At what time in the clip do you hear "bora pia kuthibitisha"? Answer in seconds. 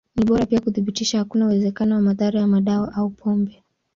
0.25-1.17